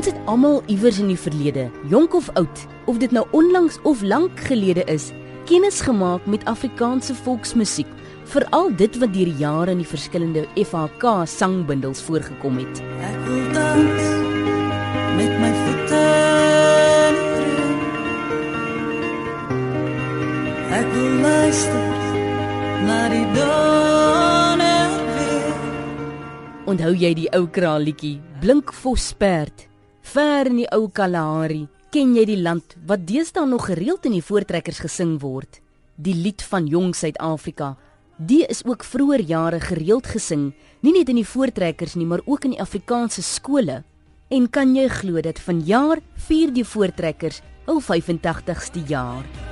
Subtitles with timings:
[0.00, 4.00] Ons het almal iewers in die verlede, jonk of oud, of dit nou onlangs of
[4.00, 5.10] lank gelede is,
[5.44, 7.90] kennis gemaak met Afrikaanse volksmusiek,
[8.32, 12.80] veral dit wat deur die jare in die verskillende FHK sangbundels voorgekom het.
[13.10, 14.08] Ek wil dans
[15.20, 16.02] met my voete
[16.96, 17.78] in die reën.
[20.80, 21.88] Ek wil luister
[22.88, 25.64] na die donder weer.
[26.72, 29.68] Onthou jy die ou kraalietjie, Blink Vosperd?
[30.10, 34.24] Ver in die ou Kalahari, ken jy die land wat deesdae nog gereeld in die
[34.26, 35.60] voortrekkers gesing word?
[36.02, 37.76] Die lied van jong Suid-Afrika.
[38.18, 40.48] Die is ook vroeër jare gereeld gesing,
[40.82, 43.84] nie net in die voortrekkers nie, maar ook in die Afrikaanse skole.
[44.34, 47.38] En kan jy glo dat vanjaar vier die voortrekkers
[47.70, 49.49] hul 85ste jaar?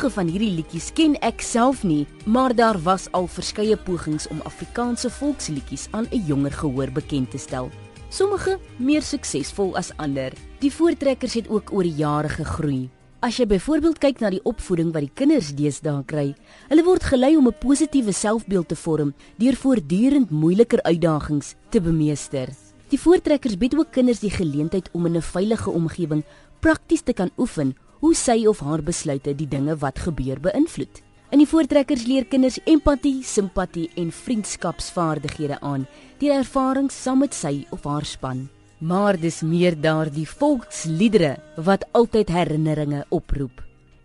[0.00, 4.38] Sommige van hierdie liedjies ken ek self nie, maar daar was al verskeie pogings om
[4.48, 7.68] Afrikaanse volksliedjies aan 'n jonger gehoor bekend te stel.
[8.08, 10.32] Sommige meer suksesvol as ander.
[10.60, 12.88] Die voortrekkers het ook oor die jare gegroei.
[13.20, 16.34] As jy byvoorbeeld kyk na die opvoeding wat die kinders deesdae kry,
[16.68, 22.48] hulle word gelei om 'n positiewe selfbeeld te vorm deur voortdurend moeiliker uitdagings te bemeester.
[22.88, 26.24] Die voortrekkers bied ook kinders die geleentheid om in 'n veilige omgewing
[26.60, 31.02] prakties te kan oefen hoe sy of haar besluite die dinge wat gebeur beïnvloed.
[31.30, 35.86] In die voortrekkers leer kinders empatie, simpatie en vriendskapsvaardighede aan
[36.18, 38.48] deur ervarings saam met sy of haar span.
[38.80, 43.60] Maar dis meer daardie volksliedere wat altyd herinneringe oproep.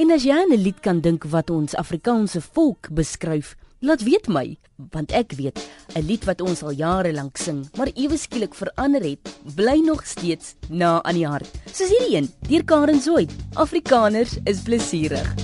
[0.00, 4.28] En as jy aan 'n lied kan dink wat ons Afrikaanse volk beskryf, laat weet
[4.28, 4.56] my,
[4.92, 5.58] want ek weet
[5.96, 10.06] 'n lied wat ons al jare lank sing, maar ewe skielik verander het, bly nog
[10.06, 11.50] steeds na aan die hart.
[11.72, 13.32] Soos hierdie een, deur Karen Zoid.
[13.54, 15.34] Afrikaners is plesierig.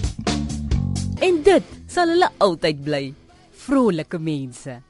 [1.20, 3.14] En dit sal hulle altyd bly.
[3.66, 4.85] Vrolike mense.